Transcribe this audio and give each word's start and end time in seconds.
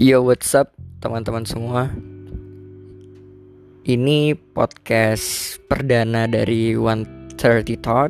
Yo 0.00 0.24
what's 0.24 0.56
up 0.56 0.72
teman-teman 1.04 1.44
semua? 1.44 1.92
Ini 3.84 4.32
podcast 4.32 5.60
perdana 5.68 6.24
dari 6.24 6.72
130 6.72 7.36
Thought. 7.84 8.08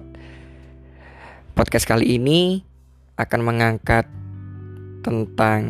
Podcast 1.51 1.91
kali 1.91 2.15
ini 2.15 2.63
akan 3.19 3.41
mengangkat 3.43 4.07
tentang 5.03 5.63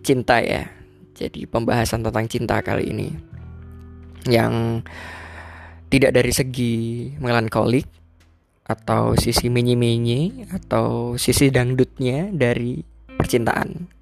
cinta 0.00 0.40
ya. 0.40 0.72
Jadi 1.20 1.44
pembahasan 1.44 2.00
tentang 2.00 2.24
cinta 2.32 2.64
kali 2.64 2.88
ini. 2.88 3.12
Yang 4.24 4.88
tidak 5.92 6.16
dari 6.16 6.32
segi 6.32 6.76
melankolik 7.20 7.84
Atau 8.64 9.20
sisi 9.20 9.52
menyi-menyi 9.52 10.48
Atau 10.48 11.20
sisi 11.20 11.52
dangdutnya 11.52 12.32
dari 12.32 12.80
percintaan 13.20 14.00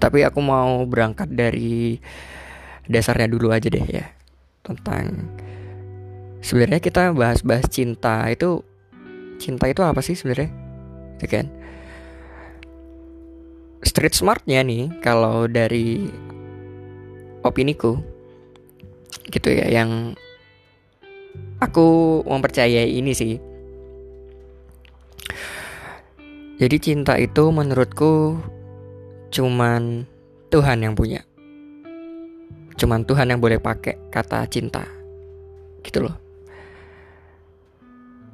tapi 0.00 0.24
aku 0.24 0.40
mau 0.40 0.84
berangkat 0.88 1.28
dari 1.32 2.00
dasarnya 2.88 3.28
dulu 3.28 3.52
aja 3.52 3.68
deh 3.68 3.86
ya 3.88 4.06
tentang 4.62 5.32
sebenarnya 6.42 6.80
kita 6.80 7.12
bahas-bahas 7.12 7.66
cinta 7.68 8.26
itu 8.30 8.62
cinta 9.42 9.66
itu 9.66 9.82
apa 9.82 9.98
sih 10.00 10.14
sebenarnya? 10.14 10.50
Ya 11.18 11.26
kan? 11.26 11.46
Street 13.82 14.14
smartnya 14.14 14.62
nih 14.62 14.90
kalau 15.02 15.50
dari 15.50 16.06
opiniku 17.42 17.98
gitu 19.34 19.50
ya 19.50 19.66
yang 19.66 20.14
aku 21.58 22.22
mempercayai 22.22 22.94
ini 22.94 23.12
sih. 23.14 23.34
Jadi 26.62 26.76
cinta 26.78 27.18
itu 27.18 27.50
menurutku 27.50 28.38
cuman 29.32 30.04
Tuhan 30.52 30.84
yang 30.84 30.92
punya. 30.92 31.24
Cuman 32.76 33.08
Tuhan 33.08 33.32
yang 33.32 33.40
boleh 33.40 33.56
pakai 33.56 33.96
kata 34.12 34.44
cinta. 34.52 34.84
Gitu 35.80 36.04
loh. 36.04 36.14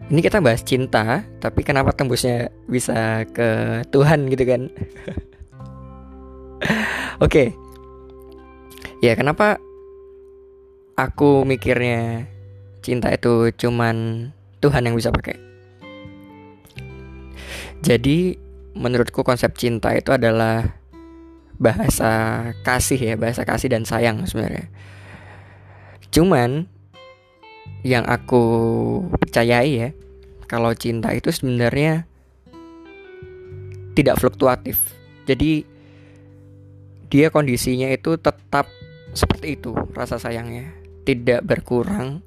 Ini 0.09 0.25
kita 0.25 0.43
bahas 0.43 0.65
cinta, 0.65 1.23
tapi 1.39 1.63
kenapa 1.63 1.93
tembusnya 1.95 2.51
bisa 2.67 3.29
ke 3.31 3.81
Tuhan 3.93 4.27
gitu 4.33 4.45
kan? 4.45 4.63
Oke. 7.23 7.23
okay. 7.23 7.49
Ya, 8.99 9.15
kenapa 9.15 9.63
aku 10.99 11.47
mikirnya 11.47 12.27
cinta 12.83 13.15
itu 13.15 13.55
cuman 13.55 14.27
Tuhan 14.59 14.91
yang 14.91 14.99
bisa 14.99 15.15
pakai? 15.15 15.39
Jadi 17.79 18.35
menurutku 18.75 19.23
konsep 19.23 19.55
cinta 19.55 19.95
itu 19.95 20.11
adalah 20.11 20.78
bahasa 21.59 22.11
kasih 22.63 22.99
ya, 22.99 23.15
bahasa 23.19 23.43
kasih 23.43 23.75
dan 23.75 23.83
sayang 23.83 24.23
sebenarnya. 24.25 24.71
Cuman 26.15 26.71
yang 27.83 28.07
aku 28.07 28.43
percayai 29.19 29.71
ya, 29.75 29.89
kalau 30.47 30.73
cinta 30.79 31.11
itu 31.13 31.35
sebenarnya 31.35 32.07
tidak 33.99 34.23
fluktuatif. 34.23 34.79
Jadi 35.27 35.67
dia 37.11 37.29
kondisinya 37.35 37.91
itu 37.91 38.15
tetap 38.17 38.71
seperti 39.13 39.59
itu 39.59 39.75
rasa 39.93 40.23
sayangnya, 40.23 40.71
tidak 41.03 41.43
berkurang 41.43 42.23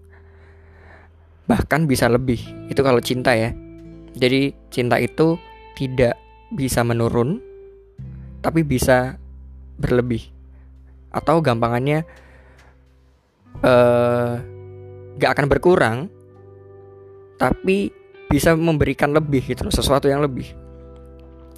bahkan 1.48 1.88
bisa 1.88 2.12
lebih. 2.12 2.40
Itu 2.68 2.84
kalau 2.84 3.00
cinta 3.00 3.32
ya. 3.36 3.56
Jadi 4.12 4.52
cinta 4.68 5.00
itu 5.00 5.40
tidak 5.80 6.20
bisa 6.52 6.84
menurun 6.84 7.40
tapi 8.42 8.66
bisa 8.66 9.20
berlebih. 9.81 10.30
Atau 11.11 11.42
gampangannya 11.42 12.05
uh, 13.65 14.33
gak 15.19 15.31
akan 15.36 15.47
berkurang 15.52 15.97
tapi 17.36 17.89
bisa 18.30 18.55
memberikan 18.55 19.11
lebih 19.11 19.43
gitu 19.43 19.67
loh 19.67 19.73
sesuatu 19.73 20.08
yang 20.08 20.23
lebih 20.23 20.53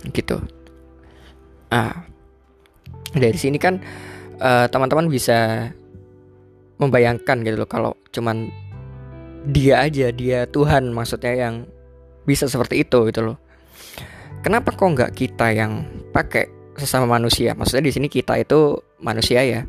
gitu. 0.10 0.42
Ah 1.70 2.08
dari 3.14 3.38
sini 3.38 3.62
kan 3.62 3.78
teman 4.42 4.68
teman-teman 4.74 5.08
bisa 5.08 5.70
membayangkan 6.82 7.46
gitu 7.46 7.56
loh 7.62 7.70
kalau 7.70 7.94
cuman 8.10 8.50
dia 9.54 9.86
aja 9.86 10.10
dia 10.10 10.50
Tuhan 10.50 10.90
maksudnya 10.90 11.36
yang 11.36 11.56
bisa 12.26 12.50
seperti 12.50 12.82
itu 12.82 13.06
gitu 13.12 13.22
loh. 13.32 13.38
Kenapa 14.42 14.74
kok 14.76 14.88
nggak 14.88 15.14
kita 15.14 15.54
yang 15.56 15.86
pakai 16.12 16.50
sesama 16.78 17.06
manusia. 17.06 17.54
Maksudnya 17.54 17.86
di 17.86 17.94
sini 17.94 18.08
kita 18.10 18.38
itu 18.40 18.80
manusia 19.02 19.42
ya. 19.46 19.62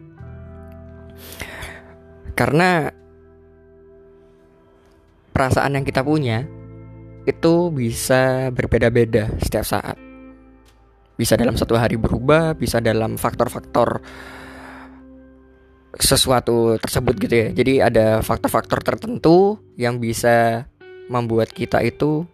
Karena 2.34 2.90
perasaan 5.30 5.78
yang 5.78 5.86
kita 5.86 6.02
punya 6.02 6.46
itu 7.24 7.72
bisa 7.72 8.52
berbeda-beda 8.52 9.32
setiap 9.40 9.64
saat. 9.64 9.96
Bisa 11.14 11.38
dalam 11.38 11.54
satu 11.54 11.78
hari 11.78 11.94
berubah, 11.94 12.58
bisa 12.58 12.82
dalam 12.82 13.14
faktor-faktor 13.14 14.02
sesuatu 15.94 16.74
tersebut 16.82 17.14
gitu 17.22 17.34
ya. 17.34 17.48
Jadi 17.54 17.74
ada 17.78 18.18
faktor-faktor 18.18 18.82
tertentu 18.82 19.62
yang 19.78 20.02
bisa 20.02 20.66
membuat 21.06 21.54
kita 21.54 21.86
itu 21.86 22.26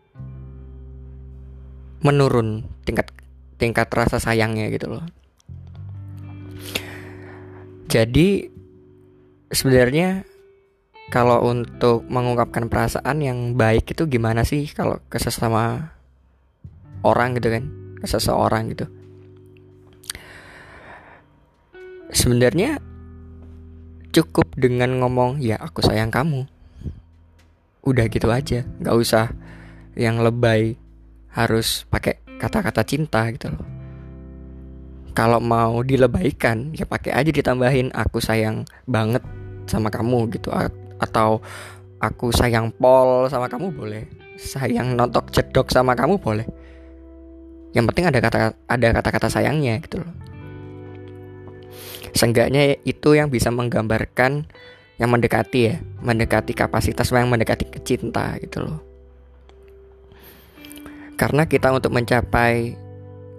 menurun 2.01 2.65
tingkat 2.89 3.13
tingkat 3.61 3.93
rasa 3.93 4.17
sayangnya 4.17 4.73
gitu 4.73 4.89
loh. 4.89 5.05
Jadi 7.93 8.49
sebenarnya 9.53 10.25
kalau 11.13 11.43
untuk 11.45 12.07
mengungkapkan 12.09 12.71
perasaan 12.71 13.21
yang 13.21 13.39
baik 13.59 13.93
itu 13.93 14.09
gimana 14.09 14.47
sih 14.47 14.65
kalau 14.73 15.03
ke 15.11 15.21
sesama 15.21 15.93
orang 17.05 17.37
gitu 17.37 17.53
kan, 17.53 17.65
ke 18.01 18.07
seseorang 18.09 18.73
gitu. 18.73 18.87
Sebenarnya 22.15 22.81
cukup 24.15 24.55
dengan 24.57 25.03
ngomong 25.03 25.43
ya 25.43 25.59
aku 25.59 25.83
sayang 25.83 26.15
kamu. 26.15 26.47
Udah 27.83 28.07
gitu 28.07 28.31
aja, 28.31 28.63
nggak 28.79 28.97
usah 28.97 29.35
yang 29.99 30.23
lebay 30.23 30.79
harus 31.35 31.87
pakai 31.91 32.30
kata-kata 32.41 32.81
cinta 32.89 33.29
gitu 33.29 33.53
loh. 33.53 33.69
Kalau 35.13 35.37
mau 35.37 35.85
dilebaikan 35.85 36.73
ya 36.73 36.89
pakai 36.89 37.13
aja 37.13 37.29
ditambahin 37.29 37.93
aku 37.93 38.25
sayang 38.25 38.65
banget 38.89 39.21
sama 39.69 39.93
kamu 39.93 40.33
gitu. 40.33 40.49
Atau 40.97 41.45
aku 42.01 42.33
sayang 42.33 42.73
pol 42.73 43.29
sama 43.29 43.53
kamu 43.53 43.69
boleh 43.77 44.05
sayang 44.41 44.97
notok 44.97 45.29
cedok 45.29 45.69
sama 45.69 45.93
kamu 45.93 46.17
boleh. 46.17 46.49
Yang 47.77 47.85
penting 47.93 48.07
ada 48.09 48.19
kata 48.25 48.41
ada 48.67 48.89
kata-kata 48.97 49.29
sayangnya 49.29 49.77
gitu 49.85 50.01
loh. 50.01 50.13
Seenggaknya 52.17 52.81
itu 52.83 53.15
yang 53.15 53.31
bisa 53.31 53.53
menggambarkan 53.55 54.49
yang 54.99 55.09
mendekati 55.09 55.61
ya 55.71 55.77
mendekati 56.03 56.53
kapasitas 56.53 57.09
yang 57.15 57.31
mendekati 57.33 57.71
kecinta 57.73 58.37
gitu 58.37 58.69
loh 58.69 58.90
karena 61.21 61.45
kita 61.45 61.69
untuk 61.69 61.93
mencapai 61.93 62.73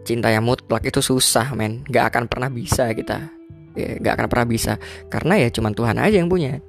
cinta 0.05 0.29
yang 0.29 0.45
mutlak 0.45 0.85
itu 0.85 1.01
susah 1.01 1.57
men. 1.57 1.81
Gak 1.89 2.13
akan 2.13 2.29
pernah 2.29 2.53
bisa 2.53 2.93
kita. 2.93 3.33
Ya, 3.73 3.97
Gak 3.97 4.21
akan 4.21 4.27
pernah 4.29 4.47
bisa. 4.53 4.77
Karena 5.09 5.41
ya 5.41 5.49
cuma 5.49 5.73
Tuhan 5.73 5.97
aja 5.97 6.21
yang 6.21 6.29
punya. 6.29 6.61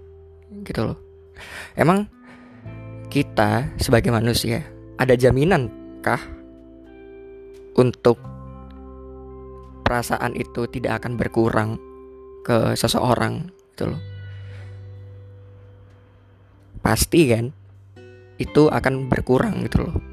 Gitu 0.65 0.81
loh. 0.81 0.97
Emang 1.77 2.09
kita 3.13 3.67
sebagai 3.77 4.15
manusia 4.15 4.63
Ada 4.95 5.19
jaminan 5.19 5.67
kah 6.05 6.21
Untuk 7.77 8.21
perasaan 9.85 10.33
itu 10.33 10.65
tidak 10.73 11.05
akan 11.05 11.21
berkurang 11.21 11.77
ke 12.41 12.73
seseorang? 12.73 13.53
Gitu 13.77 13.85
loh. 13.93 14.01
Pasti 16.81 17.29
kan 17.29 17.53
itu 18.41 18.73
akan 18.73 19.13
berkurang 19.13 19.69
gitu 19.69 19.87
loh 19.87 20.12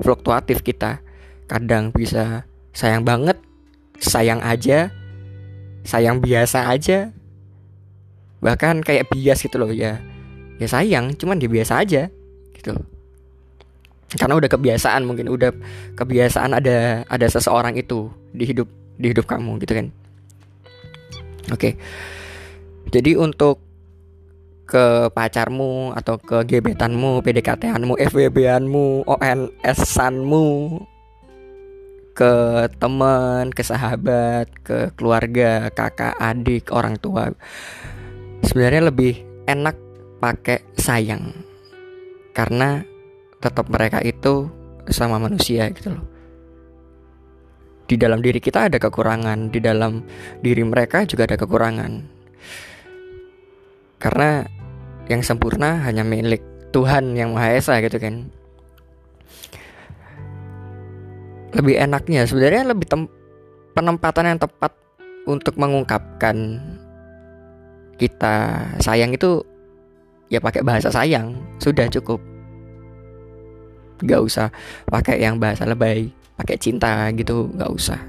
fluktuatif 0.00 0.64
kita. 0.64 1.00
Kadang 1.46 1.92
bisa 1.94 2.48
sayang 2.72 3.02
banget 3.02 3.36
sayang 4.00 4.40
aja 4.40 4.88
sayang 5.84 6.20
biasa 6.20 6.68
aja. 6.72 7.12
Bahkan 8.40 8.80
kayak 8.84 9.12
bias 9.12 9.44
gitu 9.44 9.60
loh 9.60 9.72
ya. 9.72 10.00
Ya 10.60 10.66
sayang 10.68 11.16
cuman 11.16 11.40
dia 11.40 11.48
biasa 11.48 11.80
aja 11.80 12.12
gitu 12.56 12.76
karena 14.18 14.34
udah 14.34 14.50
kebiasaan 14.50 15.06
mungkin 15.06 15.30
udah 15.30 15.54
kebiasaan 15.94 16.58
ada 16.58 17.06
ada 17.06 17.26
seseorang 17.30 17.78
itu 17.78 18.10
di 18.34 18.42
hidup 18.42 18.66
di 18.98 19.14
hidup 19.14 19.30
kamu 19.30 19.62
gitu 19.62 19.78
kan. 19.78 19.86
Oke. 21.54 21.78
Jadi 22.90 23.14
untuk 23.14 23.62
ke 24.70 25.10
pacarmu 25.10 25.90
atau 25.98 26.14
ke 26.14 26.46
gebetanmu, 26.46 27.26
PDKT-anmu, 27.26 27.98
FWB-anmu, 27.98 29.02
ONS-anmu, 29.02 30.46
ke 32.14 32.32
teman, 32.78 33.50
ke 33.50 33.66
sahabat, 33.66 34.46
ke 34.62 34.94
keluarga, 34.94 35.74
kakak, 35.74 36.14
adik, 36.22 36.70
orang 36.70 36.94
tua. 37.02 37.34
Sebenarnya 38.46 38.94
lebih 38.94 39.18
enak 39.50 39.74
pakai 40.22 40.62
sayang. 40.78 41.34
Karena 42.30 42.86
tetap 43.42 43.66
mereka 43.66 43.98
itu 44.06 44.46
sama 44.86 45.18
manusia 45.18 45.66
gitu 45.74 45.98
loh. 45.98 46.06
Di 47.90 47.98
dalam 47.98 48.22
diri 48.22 48.38
kita 48.38 48.70
ada 48.70 48.78
kekurangan, 48.78 49.50
di 49.50 49.58
dalam 49.58 50.06
diri 50.38 50.62
mereka 50.62 51.02
juga 51.02 51.26
ada 51.26 51.34
kekurangan. 51.34 51.92
Karena 53.98 54.59
yang 55.10 55.26
sempurna 55.26 55.82
hanya 55.82 56.06
milik 56.06 56.38
Tuhan 56.70 57.18
yang 57.18 57.34
Maha 57.34 57.58
Esa 57.58 57.82
gitu 57.82 57.98
kan. 57.98 58.30
Lebih 61.50 61.82
enaknya 61.82 62.30
sebenarnya 62.30 62.70
lebih 62.70 62.86
penempatan 63.74 64.30
yang 64.30 64.38
tepat 64.38 64.70
untuk 65.26 65.58
mengungkapkan 65.58 66.62
kita 67.98 68.64
sayang 68.78 69.10
itu 69.10 69.42
ya 70.30 70.38
pakai 70.38 70.62
bahasa 70.62 70.94
sayang 70.94 71.34
sudah 71.58 71.90
cukup. 71.90 72.22
Gak 74.06 74.22
usah 74.22 74.48
pakai 74.86 75.18
yang 75.20 75.42
bahasa 75.42 75.66
lebay 75.66 76.08
pakai 76.38 76.56
cinta 76.56 77.10
gitu 77.18 77.50
gak 77.58 77.68
usah. 77.68 78.00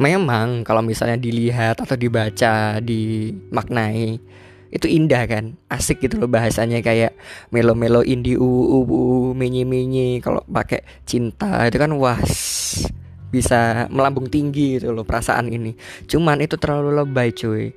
Memang 0.00 0.66
kalau 0.66 0.82
misalnya 0.82 1.20
dilihat 1.20 1.78
atau 1.78 1.94
dibaca 1.94 2.82
dimaknai 2.82 4.18
itu 4.74 4.90
indah 4.90 5.22
kan? 5.30 5.54
Asik 5.70 6.02
gitu 6.02 6.18
loh 6.18 6.26
bahasanya 6.26 6.82
kayak 6.82 7.14
melo-melo 7.54 8.02
indie 8.02 8.34
u 8.34 8.74
u 8.74 9.30
minyi 9.30 9.62
minyi 9.62 10.18
kalau 10.18 10.42
pakai 10.50 10.82
cinta 11.06 11.62
itu 11.70 11.78
kan 11.78 11.94
wah 11.94 12.18
bisa 13.30 13.86
melambung 13.90 14.26
tinggi 14.26 14.82
gitu 14.82 14.90
loh 14.90 15.06
perasaan 15.06 15.46
ini. 15.46 15.78
Cuman 16.10 16.42
itu 16.42 16.58
terlalu 16.58 16.90
lebay 16.90 17.30
cuy. 17.30 17.70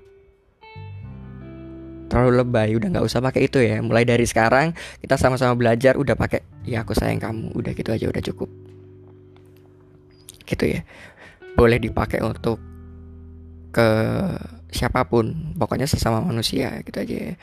Terlalu 2.10 2.32
lebay 2.42 2.74
udah 2.74 2.88
nggak 2.90 3.06
usah 3.06 3.22
pakai 3.22 3.46
itu 3.46 3.62
ya. 3.62 3.78
Mulai 3.86 4.02
dari 4.02 4.26
sekarang 4.26 4.74
kita 4.98 5.22
sama-sama 5.22 5.54
belajar 5.54 6.02
udah 6.02 6.18
pakai 6.18 6.42
ya 6.66 6.82
aku 6.82 6.98
sayang 6.98 7.22
kamu. 7.22 7.54
Udah 7.54 7.78
gitu 7.78 7.94
aja 7.94 8.10
udah 8.10 8.24
cukup. 8.26 8.50
Gitu 10.50 10.66
ya. 10.66 10.82
Boleh 11.54 11.78
dipakai 11.78 12.26
untuk 12.26 12.58
ke 13.70 13.90
siapa 14.72 15.08
pun 15.08 15.56
pokoknya 15.56 15.88
sesama 15.88 16.20
manusia 16.20 16.84
gitu 16.84 16.98
aja 17.00 17.16
ya. 17.32 17.36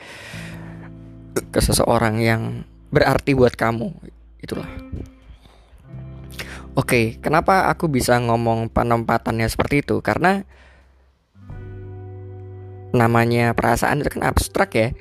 ke 1.35 1.59
seseorang 1.59 2.21
yang 2.21 2.63
berarti 2.93 3.35
buat 3.35 3.53
kamu 3.57 3.91
itulah 4.39 4.69
Oke, 6.75 7.23
kenapa 7.23 7.71
aku 7.71 7.87
bisa 7.87 8.19
ngomong 8.19 8.67
penempatannya 8.67 9.47
seperti 9.47 9.79
itu? 9.79 10.03
Karena 10.03 10.43
namanya 12.91 13.55
perasaan 13.55 14.03
itu 14.03 14.11
kan 14.19 14.27
abstrak 14.27 14.75
ya, 14.75 14.91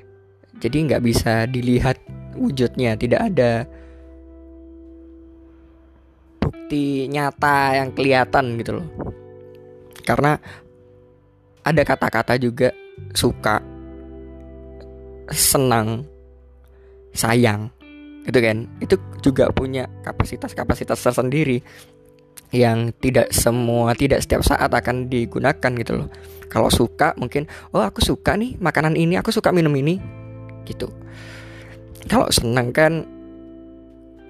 jadi 0.63 0.77
nggak 0.87 1.03
bisa 1.03 1.51
dilihat 1.51 1.99
wujudnya, 2.39 2.95
tidak 2.95 3.27
ada 3.27 3.67
bukti 6.39 7.11
nyata 7.11 7.83
yang 7.83 7.91
kelihatan 7.91 8.55
gitu 8.55 8.79
loh. 8.79 8.87
Karena 10.07 10.39
ada 11.65 11.83
kata-kata 11.83 12.37
juga 12.37 12.71
suka 13.17 13.59
senang 15.33 16.05
sayang 17.17 17.73
gitu 18.29 18.39
kan? 18.41 18.69
Itu 18.81 18.97
juga 19.25 19.49
punya 19.51 19.89
kapasitas-kapasitas 20.05 21.01
tersendiri 21.01 21.65
yang 22.55 22.95
tidak 23.03 23.35
semua 23.35 23.97
tidak 23.99 24.23
setiap 24.23 24.47
saat 24.47 24.71
akan 24.71 25.11
digunakan 25.11 25.73
gitu 25.81 25.93
loh. 26.05 26.09
Kalau 26.47 26.71
suka 26.71 27.17
mungkin 27.19 27.51
oh 27.75 27.83
aku 27.83 27.99
suka 27.99 28.39
nih 28.39 28.55
makanan 28.63 28.95
ini 28.95 29.19
aku 29.19 29.35
suka 29.35 29.51
minum 29.51 29.75
ini 29.75 29.99
gitu. 30.69 30.87
Kalau 32.07 32.29
senang 32.31 32.71
kan 32.71 33.09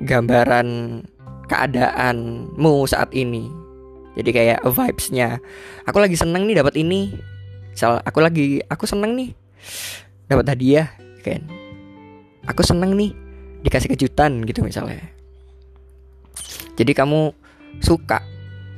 gambaran 0.00 1.02
keadaanmu 1.50 2.74
saat 2.88 3.12
ini 3.12 3.63
jadi 4.14 4.30
kayak 4.30 4.58
vibesnya. 4.62 5.42
Aku 5.90 5.98
lagi 5.98 6.14
seneng 6.14 6.46
nih 6.46 6.62
dapat 6.62 6.78
ini. 6.78 7.14
Misal 7.74 7.98
aku 8.06 8.22
lagi 8.22 8.62
aku 8.70 8.86
seneng 8.86 9.18
nih 9.18 9.34
dapat 10.30 10.54
hadiah 10.54 10.88
kan? 11.26 11.42
Aku 12.46 12.62
seneng 12.62 12.94
nih 12.94 13.10
dikasih 13.66 13.90
kejutan 13.90 14.46
gitu 14.46 14.62
misalnya. 14.62 15.02
Jadi 16.78 16.92
kamu 16.94 17.34
suka 17.82 18.22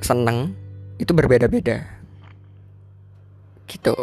seneng 0.01 0.57
itu 0.97 1.13
berbeda-beda. 1.13 1.85
Gitu. 3.69 3.97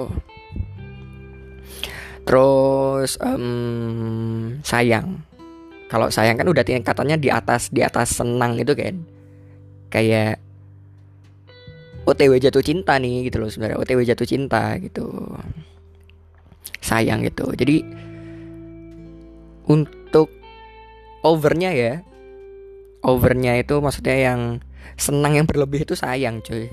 Terus 2.24 3.18
um, 3.24 4.60
sayang. 4.62 5.26
Kalau 5.90 6.10
sayang 6.10 6.38
kan 6.38 6.50
udah 6.50 6.66
tingkatannya 6.66 7.18
di 7.22 7.30
atas 7.30 7.70
di 7.74 7.82
atas 7.82 8.22
senang 8.22 8.58
itu 8.62 8.74
kan. 8.78 9.02
Kayak 9.90 10.43
OTW 12.14 12.38
jatuh 12.38 12.62
cinta 12.62 12.96
nih 13.02 13.28
gitu 13.28 13.42
loh 13.42 13.50
sebenarnya 13.50 13.82
OTW 13.82 14.00
jatuh 14.06 14.28
cinta 14.30 14.78
gitu. 14.78 15.10
Sayang 16.80 17.26
gitu. 17.26 17.50
Jadi 17.58 17.84
untuk 19.68 20.30
overnya 21.24 21.72
ya 21.74 22.04
overnya 23.04 23.60
itu 23.60 23.80
maksudnya 23.84 24.16
yang 24.16 24.42
senang 24.96 25.36
yang 25.36 25.46
berlebih 25.48 25.84
itu 25.84 25.94
sayang 25.94 26.40
cuy. 26.40 26.72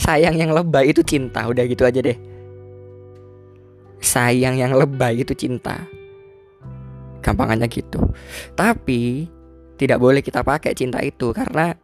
Sayang 0.00 0.36
yang 0.36 0.52
lebay 0.52 0.92
itu 0.92 1.04
cinta 1.04 1.44
udah 1.44 1.64
gitu 1.68 1.84
aja 1.84 2.00
deh. 2.00 2.16
Sayang 4.00 4.56
yang 4.56 4.72
lebay 4.72 5.20
itu 5.20 5.36
cinta. 5.36 5.84
Gampangannya 7.20 7.68
gitu. 7.68 8.00
Tapi 8.56 9.28
tidak 9.76 10.00
boleh 10.00 10.24
kita 10.24 10.40
pakai 10.40 10.72
cinta 10.72 11.04
itu 11.04 11.36
karena 11.36 11.76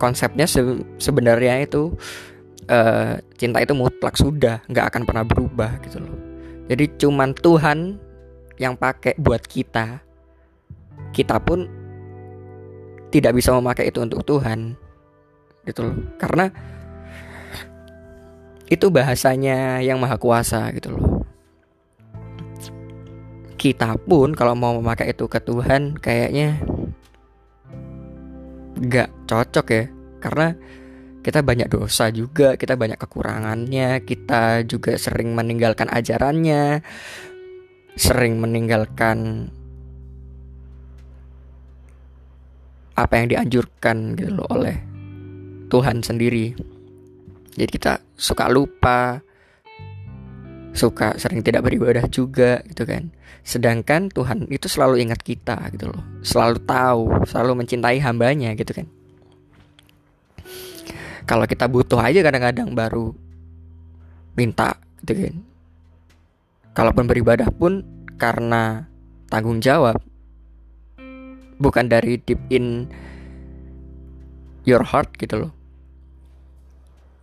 konsepnya 0.00 0.48
se 0.48 0.64
sebenarnya 0.96 1.60
itu 1.60 1.92
uh, 2.72 3.20
cinta 3.36 3.60
itu 3.60 3.76
mutlak 3.76 4.16
sudah 4.16 4.64
nggak 4.72 4.86
akan 4.88 5.02
pernah 5.04 5.24
berubah 5.28 5.76
gitu 5.84 6.00
loh. 6.00 6.16
Jadi 6.72 6.84
cuman 6.96 7.36
Tuhan 7.36 8.00
yang 8.56 8.78
pakai 8.80 9.18
buat 9.20 9.44
kita. 9.44 10.00
Kita 11.10 11.42
pun 11.42 11.66
tidak 13.10 13.34
bisa 13.34 13.50
memakai 13.50 13.90
itu 13.90 13.98
untuk 14.00 14.22
Tuhan 14.22 14.78
gitu 15.66 15.90
loh. 15.90 15.96
Karena 16.16 16.46
itu 18.70 18.86
bahasanya 18.86 19.82
yang 19.82 19.98
maha 19.98 20.14
kuasa 20.14 20.70
gitu 20.70 20.94
loh. 20.94 21.26
Kita 23.58 23.98
pun 23.98 24.32
kalau 24.32 24.54
mau 24.54 24.78
memakai 24.78 25.10
itu 25.12 25.26
ke 25.26 25.42
Tuhan 25.42 25.98
kayaknya 25.98 26.62
gak 28.80 29.12
cocok 29.28 29.66
ya 29.70 29.84
karena 30.20 30.48
kita 31.20 31.44
banyak 31.44 31.68
dosa 31.68 32.08
juga, 32.08 32.56
kita 32.56 32.80
banyak 32.80 32.96
kekurangannya, 32.96 34.00
kita 34.08 34.64
juga 34.64 34.96
sering 34.96 35.36
meninggalkan 35.36 35.92
ajarannya, 35.92 36.80
sering 37.92 38.40
meninggalkan 38.40 39.52
apa 42.96 43.14
yang 43.20 43.28
dianjurkan 43.28 44.16
gitu 44.16 44.32
loh 44.32 44.48
oleh 44.48 44.76
Tuhan 45.68 46.00
sendiri. 46.00 46.56
Jadi 47.52 47.68
kita 47.68 48.00
suka 48.16 48.48
lupa, 48.48 49.20
suka 50.70 51.18
sering 51.18 51.42
tidak 51.42 51.66
beribadah 51.66 52.06
juga 52.06 52.62
gitu 52.70 52.86
kan. 52.86 53.10
Sedangkan 53.42 54.12
Tuhan 54.12 54.46
itu 54.52 54.68
selalu 54.68 55.02
ingat 55.02 55.20
kita 55.24 55.56
gitu 55.74 55.90
loh. 55.90 56.02
Selalu 56.22 56.56
tahu, 56.62 57.02
selalu 57.26 57.64
mencintai 57.64 57.98
hambanya 58.02 58.54
gitu 58.54 58.72
kan. 58.76 58.86
Kalau 61.26 61.46
kita 61.46 61.70
butuh 61.70 62.00
aja 62.02 62.20
kadang-kadang 62.26 62.74
baru 62.74 63.14
minta 64.34 64.78
gitu 65.06 65.26
kan. 65.26 65.34
Kalaupun 66.74 67.10
beribadah 67.10 67.50
pun 67.50 67.82
karena 68.20 68.86
tanggung 69.26 69.58
jawab 69.58 69.98
Bukan 71.60 71.92
dari 71.92 72.16
deep 72.24 72.40
in 72.48 72.88
your 74.64 74.80
heart 74.80 75.12
gitu 75.20 75.44
loh. 75.44 75.52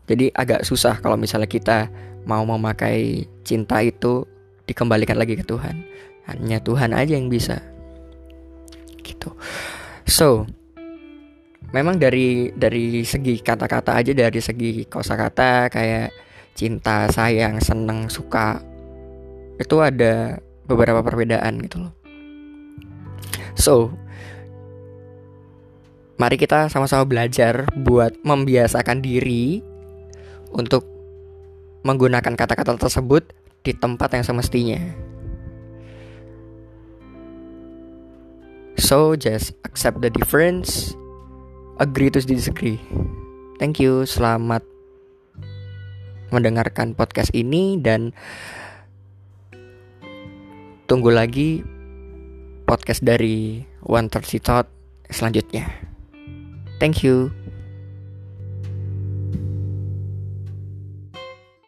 Jadi 0.05 0.29
agak 0.29 0.61
susah 0.61 1.01
kalau 1.01 1.17
misalnya 1.17 1.49
kita 1.49 1.89
mau 2.27 2.43
memakai 2.43 3.25
cinta 3.47 3.79
itu 3.79 4.27
dikembalikan 4.67 5.15
lagi 5.15 5.39
ke 5.39 5.47
Tuhan. 5.47 5.87
Hanya 6.27 6.59
Tuhan 6.59 6.91
aja 6.91 7.15
yang 7.15 7.31
bisa. 7.31 7.63
Gitu. 8.99 9.31
So 10.03 10.43
memang 11.71 11.97
dari 11.97 12.51
dari 12.51 13.07
segi 13.07 13.39
kata-kata 13.39 13.95
aja 13.95 14.11
dari 14.11 14.39
segi 14.43 14.83
kosakata 14.87 15.71
kayak 15.71 16.11
cinta 16.51 17.07
sayang 17.07 17.63
seneng 17.63 18.11
suka 18.11 18.59
itu 19.55 19.79
ada 19.79 20.35
beberapa 20.67 20.99
perbedaan 20.99 21.63
gitu 21.63 21.87
loh. 21.87 21.93
So 23.55 23.95
Mari 26.17 26.33
kita 26.41 26.65
sama-sama 26.65 27.05
belajar 27.05 27.69
buat 27.77 28.17
membiasakan 28.25 29.05
diri 29.05 29.61
untuk 30.49 30.96
menggunakan 31.87 32.35
kata-kata 32.35 32.75
tersebut 32.75 33.31
di 33.63 33.71
tempat 33.71 34.11
yang 34.19 34.27
semestinya. 34.27 34.79
So 38.75 39.15
just 39.15 39.55
accept 39.63 40.03
the 40.03 40.11
difference, 40.11 40.91
agree 41.79 42.11
to 42.11 42.19
disagree. 42.19 42.77
Thank 43.57 43.79
you, 43.79 44.03
selamat 44.03 44.61
mendengarkan 46.29 46.91
podcast 46.91 47.31
ini 47.31 47.79
dan 47.79 48.11
tunggu 50.91 51.09
lagi 51.11 51.63
podcast 52.67 52.99
dari 53.01 53.63
One 53.87 54.11
Thirty 54.11 54.43
Thought 54.43 54.67
selanjutnya. 55.07 55.65
Thank 56.77 57.01
you. 57.01 57.36